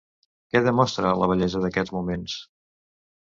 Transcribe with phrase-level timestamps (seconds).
[0.53, 2.39] Què demostra la bellesa d'aquests moments?